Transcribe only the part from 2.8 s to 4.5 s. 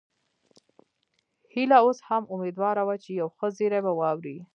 وه چې یو ښه زیری به واوري